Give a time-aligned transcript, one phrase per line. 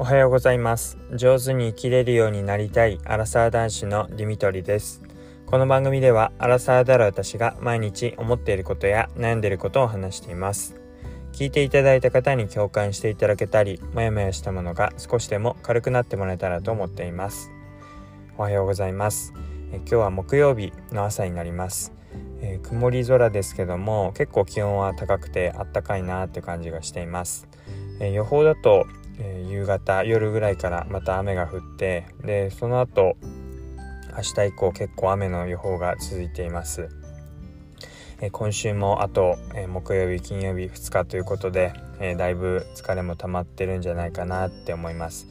[0.00, 0.96] おはようございます。
[1.12, 5.02] 上手に生きれるようになりたいアラサー男子のディミトリです。
[5.44, 10.76] この番組ではアラサーである私が毎日思っていることや悩んでいることを話しています。
[11.32, 17.50] 聞いていただいた方に共感していただけたりモヤモヤしたものが少しでも軽くなってもらえたらと思っています。
[18.36, 19.34] おはようございます。
[19.72, 21.92] え今日は木曜日の朝になります。
[22.40, 27.48] えー、曇り空ですけども結構気温は高くてあったかいなって感じがしています、
[28.00, 28.86] えー、予報だと、
[29.18, 33.16] えー、夕方夜ぐらいからまた雨が降ってでその後
[34.16, 36.88] 明日以降結構雨の予報が続いています、
[38.20, 45.28] え今週もあと、え木曜日金曜日2日ということで、えだいぶ疲れも溜まってるんじゃないかなって思います。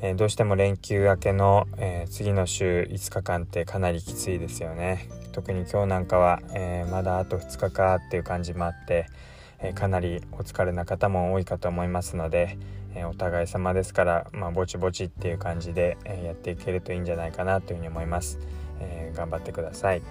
[0.00, 5.08] えー、どうしても連休明けの、えー、次の週5日間ってかなりきついですよね。
[5.32, 9.06] 特に今日なんかは、えー、まだあと2日かっていう感じもあって、
[9.60, 12.58] えかなりお疲れな方も多いかと思いますので、
[12.94, 18.38] えお互い様ですから、まあ、ぼちぼちっていう感じで、えやっていけるといいんじゃないかなというふうに思います、
[18.80, 20.02] え頑張ってください。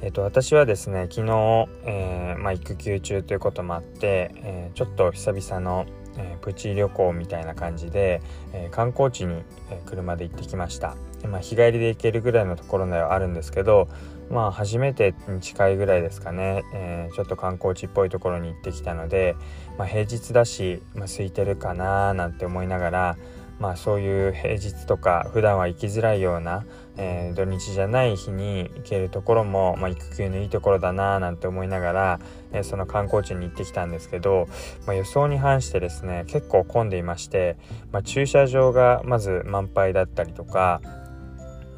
[0.00, 5.86] えーと、私はですね昨日、えー、まあ、育休中ということもあって、えー、ちょっと久々の、
[6.16, 10.96] えー、プチ旅行みたいな感じで、え観光地に、え車で行ってきました、
[11.28, 13.88] まあ、日帰りで行けるぐらいのところではあるんですけど
[14.30, 19.36] まあ初めてに近いぐらいですかね、えちょっと観光地っぽいところに行ってきたので、
[19.78, 23.16] まあ、平日だし、まあ、空いてるかななんて思いながら
[23.58, 26.64] まあそういう平日とか普段は行きづらいような、
[26.96, 32.20] えー、土日じゃない日に行けるところも、まあ、育休のいいところだななんて思いながら、
[32.52, 34.48] えー、その観光地に行ってきたんですけど、
[34.86, 37.56] まあ、予想に反してですね結構混んでいまして、
[37.90, 40.80] まあ、駐車場がまず満杯だったりとか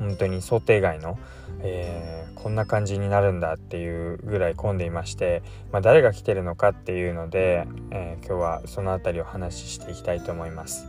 [0.01, 1.19] 本当に想定外の、
[1.61, 10.87] えー、こんな感じになるんだっていうぐらい混んでいまして、まあ、誰が来てるのかっていうので、えー、今日はその辺りを話していきたいと思います。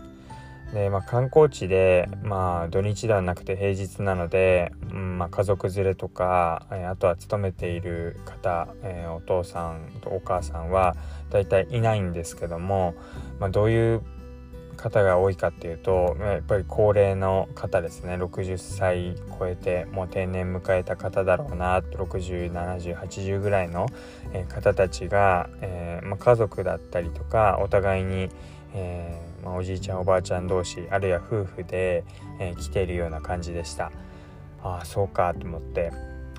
[0.73, 10.96] で、まあ、観光地で、まあ、土日ではなくて平日なので、うんまあ、家族連れとか、えあとは勤めている方、えー、お父さんとお母さんは
[11.30, 12.96] 大体いないんですけども、
[13.40, 14.02] まあ、どういう
[14.81, 18.16] 方が多いかっていうとやっぱり高齢の方ですね。
[18.16, 23.88] 60歳超えてもう定年迎えた方だろうな607080ぐらいの
[24.50, 28.30] 方たちが、えーまあ、家族だったりとかお互いに、
[28.74, 32.03] えーまあ、おじいちゃんおばあちゃん同士あるいは夫婦で、
[32.40, 33.91] えー、来ているような感じでした。
[34.64, 35.91] ああそうかと思って、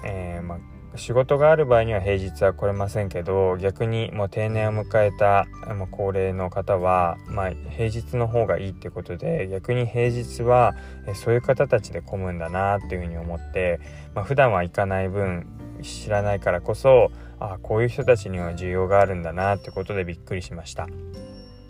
[0.05, 0.59] えー、まあ、
[0.97, 10.75] 仕事がある場合には平日は来れませんけど逆にもう定年を迎えた、まあ、高齢の方は、まあ、平日の方がいいってことで逆に平日は、
[11.15, 13.81] そういう方たちで混むんだなっていうふうに思って、
[14.15, 15.47] まあ、普段は行かない分
[15.83, 17.11] 知らないからこそ
[17.41, 20.87] あこういう人たちには需要があるんだなってことでびっくりしました。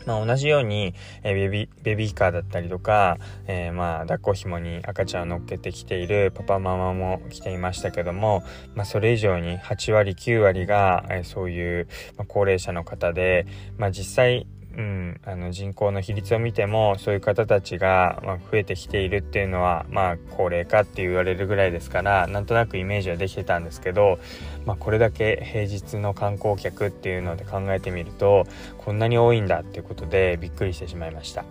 [0.07, 8.43] まあ、同じように、えベビベビーカーだったりとか、えー、まあ抱っこ紐に赤ちゃんを乗っけてきているパパママも来ていましたけども、
[8.75, 13.47] まあ、それ以上に8割9割が、えー、そういう、まあ、高齢者の方で、
[13.79, 14.47] まあ、実際
[14.77, 24.19] うん、あの人口の比率を見てもそういう方たちが、ま増えてきているっていうのはまあ高齢化って言われるぐらいですからなんとなくイメージはできてたんですけど、
[24.65, 28.47] まあ、これだけ平日の観光客っていうので考えてみると
[28.79, 31.45] こんなに多いんだっていうことでびっくりしてしまいました。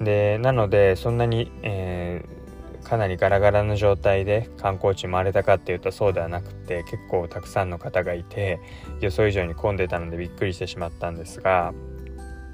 [0.00, 8.60] でなのでそんなに、えー、かなりガラガラの状態で観光地回れたかっていうとそうではなくて結構たくさんの方がいて
[9.00, 11.74] 予想以上に混んでたのでびっくりしてしまったんですが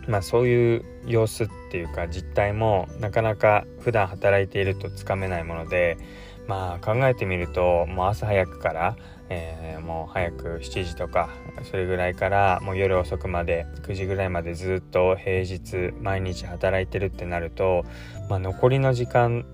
[0.08, 5.98] まあそういう様子っていうか実態もなかなか普段働いているとつかめないもので
[6.46, 8.96] まあ考えてみるともう朝早くから、
[9.28, 11.30] えー、もう早く7時とか
[11.70, 17.84] それぐらいからもう夜遅くまで9時ぐらいまでずっと平日毎日働いてるってなると、
[18.30, 19.44] まあ、残りの時間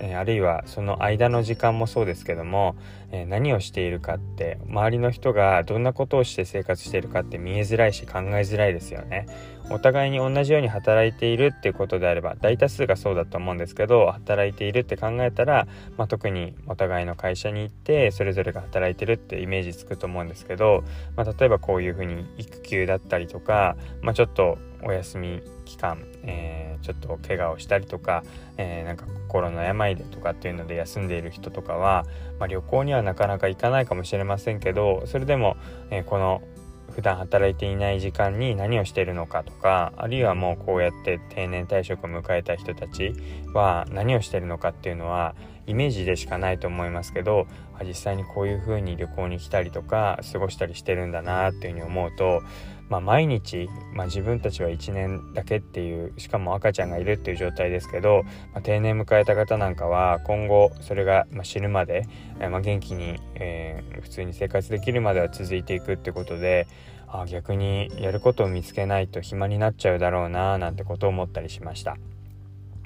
[0.00, 2.74] えあるいはその間の時間もそうですけども、
[3.12, 9.26] え何をしているかって周りの人がどんなことをして生活しているかって見えづらいし考えづらいですよね。
[9.72, 20.82] お互いに同じように働いているっていうことであれば大多数がそうだと思うんですけど働いているって考えたら、まあ、特にお互いの会社に行ってそれぞれが働いてるってイメージつくと思うんですけど、
[21.16, 25.40] まあ、例えばこういうふうに育休だったりとか、まあ、ちょっとお休み
[25.70, 28.24] 期間、えー、ちょっと怪我をしたりとか、
[28.56, 32.06] えー、なんか心の病でとかっていうので休んでいる人とかは、
[32.40, 35.56] まあ、旅行にはなかなか行かないかもしれませんけどそれでも、
[35.90, 36.42] えー、この
[36.90, 43.14] 普段働いていない時間に何をしているのかとかあるいはもうこうやって定年退職を迎えた人たち
[43.54, 45.36] は何をしているのかっていうのは
[45.68, 47.46] イメージでしかないと思いますけど
[47.84, 52.42] 実際にこういう風に旅行に来たりとか過ごしたりしてるんだなっていうふうに思うと
[52.90, 62.06] まあ、毎日、まあ、自分たちは1年だけっていうしかも赤ちゃんがいるっていう状態ですけど、まあ、定年迎えた方なんかは今後それが、ま死ぬまで、
[62.40, 66.66] えま元気に、えー、普通に生活できるまでは続いていくってことで
[67.06, 71.96] あ逆にやることを見つけないと暇になっちゃうだろうななんてことを思ったりしました。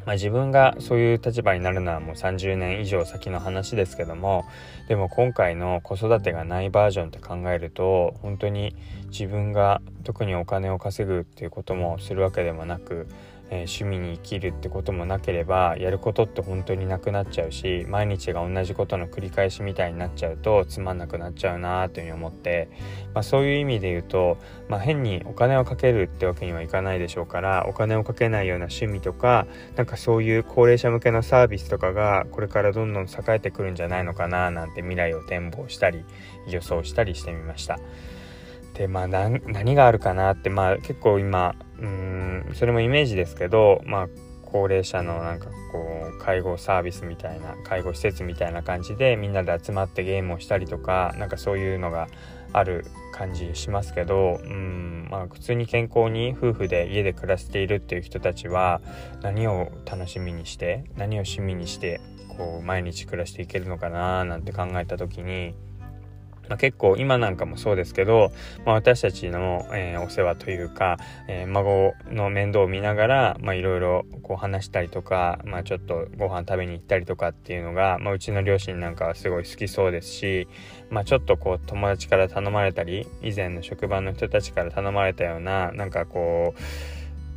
[0.06, 4.44] まあ、自分がそういう立場になるのはもう30年以上先の話ですけども
[4.88, 8.76] でも今回の子育てがないバージョンって考えると本当に
[9.08, 13.06] 自分が特にお金を稼ぐっていうこともするわけでもなく
[13.54, 22.68] えー、趣味に生きるってこともなければやることって本当になくなっちゃうし毎日が同じことの繰り返しみたいになっちゃうとつまんなくなっちゃうなというふうに思って、
[23.14, 29.46] まあ、そういう意味で言うと、まあ、変にお金をかけるってわけにはいかないでしょうからお金をかけないような趣味とか
[29.76, 36.04] なんかそういう高齢者向けのサービスとかがこれからどんどん栄えてくるんじゃないのかななんて未来を展望したり
[36.48, 37.78] 予想したりしてみました。
[38.74, 44.08] でまあ何があるかなってまあ結構今うんそれもイメージですけどまあ
[44.42, 52.06] 高齢者のなんかこう介護サービスみたいな介護施設みたいな感じでみんなで集まってゲームをしたりとかなんかそういうのが
[52.52, 58.80] ある感じしますけどうんまあ普通に健康に夫婦で家で暮らしているっていう人たちは
[59.22, 65.54] 何を楽しみにして何を趣味にしてこう毎日暮らしていけるのかななんて考えた時に
[66.48, 68.32] まあ、結構今なんかもそうですけど、
[68.64, 70.98] まあ、私たちの、えー、お世話というか、
[71.28, 74.04] えー、孫の面倒を見ながらいろいろ
[74.36, 80.48] 話したりとか、まあ、ちょっとご飯食べに行ったりとかっていうのが、まあ、うちの両親なんかはすごい好きそうですし、
[80.90, 86.60] まあ、ちょっとこう友達から頼まれたり以前の職場の人たちから頼まれたようななんかこう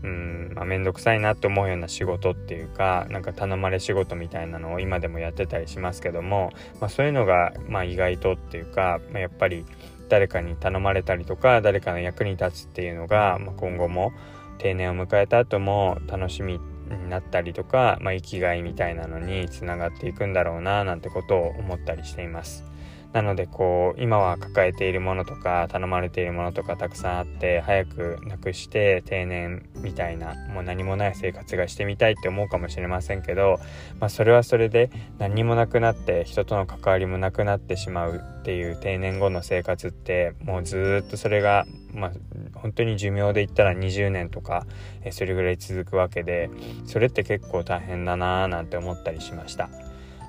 [0.04, 9.66] うんまあ、めんどくさいなって思うような仕事っていうかなんか頼まれ仕事みたいなのを今でもやってたりしますけども、まあ、そういうのが、まあ、意外とっていうか、まあ、やっぱり
[10.10, 14.14] 誰かに頼まれたりとか誰かの役に立つっていうのが、まあ、今後も
[14.60, 22.64] 定年を迎えた後も楽しみになったりとか、まあ、生きがいみたいなのにつながっていくんだろうななんてことを思ったりしています。
[23.13, 33.59] なのでこう今は抱えているものとか頼まれているものとかたくさんあって早くなくして定年みたいなもう何もない生活がしてみたいって思うかもしれませんけど、
[34.00, 42.12] まあ、それはそれで何もなくなって人との関わりもなくなってしまうっていう定年後の生活ってもうずっとそれがまあ
[42.56, 44.65] 本当に寿命で言ったら20年とか
[45.12, 46.50] それぐらい続くわけで
[46.86, 49.69] それって結構大変だなーなんて思ったりしました。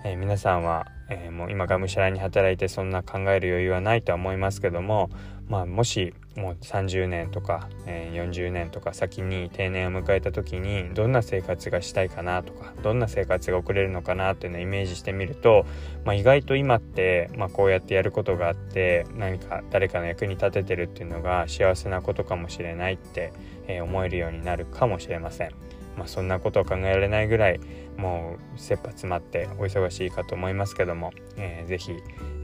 [0.04, 5.10] えー、皆さんはえー、もう今がむしゃらに働いてそんな考える余裕はないとは思いますけども、
[5.49, 15.64] まあ、もしもう30年とか、えー、40年とか先に定年を迎えた時にどんな生活がしたいかなとかどんな生活が送れるのかなっていうのをイメージしてみると、
[16.05, 23.32] まあ、意外と今って、まあ、こうやってやることがあって何か誰かの役に立ててるっていうのが幸せなことかもしれないって、
[23.66, 25.50] えー、思えるようになるかもしれません。
[25.96, 27.60] まあ、そんなことを考えられないぐらい
[27.98, 31.92] もう切羽詰まってお忙しいかと思いますけども、えー、ぜひ、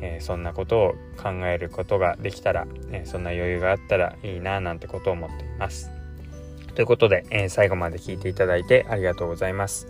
[0.00, 5.90] えー、そんなことを考えることができたら、えー、そんな余裕があったらいいななんてことを思っています。
[6.74, 9.86] ということで、え、最後まで聞いていただいてありがとうございます。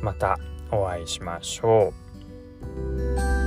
[0.00, 0.38] また
[0.70, 1.92] お会いしましょ
[3.40, 3.43] う。